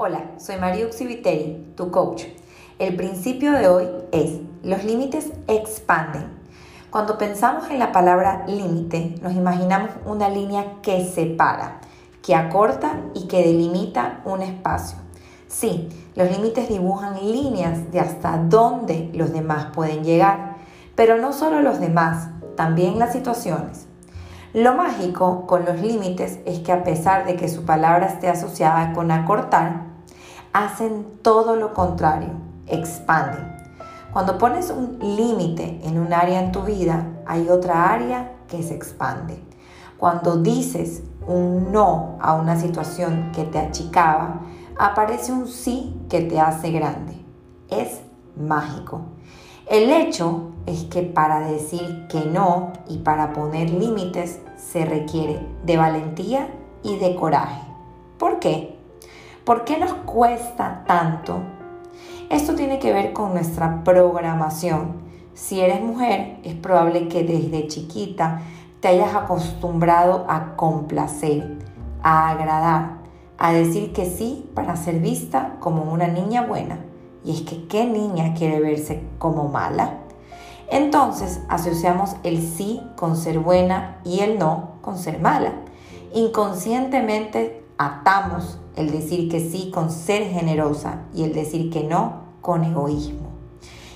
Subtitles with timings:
[0.00, 2.22] Hola, soy Mariuxi Viteri, tu coach.
[2.78, 6.38] El principio de hoy es, los límites expanden.
[6.88, 11.80] Cuando pensamos en la palabra límite, nos imaginamos una línea que separa,
[12.22, 14.98] que acorta y que delimita un espacio.
[15.48, 20.58] Sí, los límites dibujan líneas de hasta dónde los demás pueden llegar,
[20.94, 23.88] pero no solo los demás, también las situaciones.
[24.54, 28.92] Lo mágico con los límites es que a pesar de que su palabra esté asociada
[28.92, 29.87] con acortar,
[30.64, 32.30] hacen todo lo contrario,
[32.66, 33.56] expanden.
[34.12, 38.74] Cuando pones un límite en un área en tu vida, hay otra área que se
[38.74, 39.42] expande.
[39.98, 44.40] Cuando dices un no a una situación que te achicaba,
[44.78, 47.14] aparece un sí que te hace grande.
[47.68, 48.00] Es
[48.36, 49.02] mágico.
[49.66, 55.76] El hecho es que para decir que no y para poner límites se requiere de
[55.76, 56.48] valentía
[56.82, 57.60] y de coraje.
[58.18, 58.77] ¿Por qué?
[59.48, 61.40] ¿Por qué nos cuesta tanto?
[62.28, 64.96] Esto tiene que ver con nuestra programación.
[65.32, 68.42] Si eres mujer, es probable que desde chiquita
[68.80, 71.56] te hayas acostumbrado a complacer,
[72.02, 72.98] a agradar,
[73.38, 76.80] a decir que sí para ser vista como una niña buena.
[77.24, 79.94] Y es que, ¿qué niña quiere verse como mala?
[80.70, 85.52] Entonces asociamos el sí con ser buena y el no con ser mala.
[86.12, 92.64] Inconscientemente atamos el decir que sí con ser generosa y el decir que no con
[92.64, 93.28] egoísmo.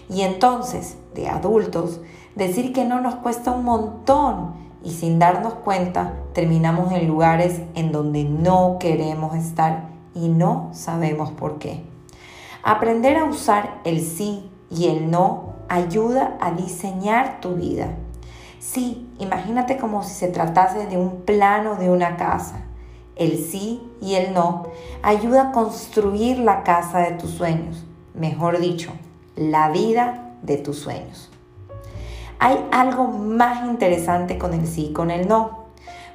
[0.08, 2.00] Y entonces, de adultos,
[2.34, 7.92] decir que no nos cuesta un montón y sin darnos cuenta terminamos en lugares en
[7.92, 11.84] donde no queremos estar y no sabemos por qué.
[12.62, 17.96] Aprender a usar el sí y el no ayuda a diseñar tu vida.
[18.58, 22.60] Sí, imagínate como si se tratase de un plano de una casa.
[23.16, 24.66] El sí y el no
[25.02, 28.90] ayuda a construir la casa de tus sueños, mejor dicho,
[29.36, 31.30] la vida de tus sueños.
[32.38, 35.62] Hay algo más interesante con el sí y con el no.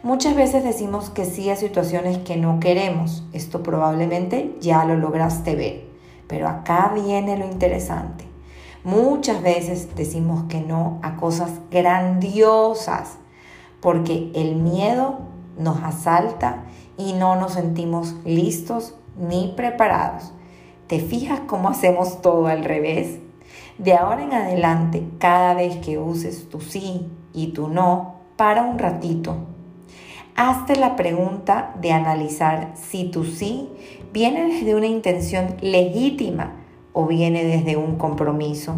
[0.04, 3.24] Muchas veces decimos que sí a situaciones que no queremos.
[3.34, 5.86] Esto probablemente ya lo lograste ver.
[6.28, 8.26] Pero acá viene lo interesante.
[8.84, 13.18] Muchas veces decimos que no a cosas grandiosas
[13.82, 15.20] porque el miedo
[15.58, 16.64] nos asalta
[16.98, 20.34] y no nos sentimos listos ni preparados.
[20.88, 23.20] ¿Te fijas cómo hacemos todo al revés?
[23.78, 28.80] De ahora en adelante, cada vez que uses tu sí y tu no, para un
[28.80, 29.36] ratito.
[30.36, 33.70] Hazte la pregunta de analizar si tu sí
[34.14, 36.54] viene desde una intención legítima
[36.94, 38.76] o viene desde un compromiso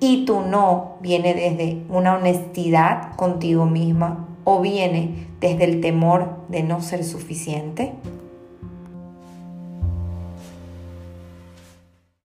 [0.00, 6.62] y tu no viene desde una honestidad contigo misma o viene desde el temor de
[6.62, 7.92] no ser suficiente.